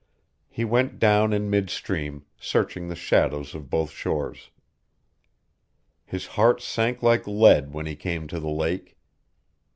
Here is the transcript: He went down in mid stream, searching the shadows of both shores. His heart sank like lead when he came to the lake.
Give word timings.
He 0.49 0.65
went 0.65 0.97
down 0.97 1.31
in 1.31 1.47
mid 1.51 1.69
stream, 1.69 2.25
searching 2.39 2.87
the 2.87 2.95
shadows 2.95 3.53
of 3.53 3.69
both 3.69 3.91
shores. 3.91 4.49
His 6.05 6.25
heart 6.25 6.59
sank 6.59 7.03
like 7.03 7.27
lead 7.27 7.71
when 7.71 7.85
he 7.85 7.95
came 7.95 8.25
to 8.29 8.39
the 8.39 8.49
lake. 8.49 8.97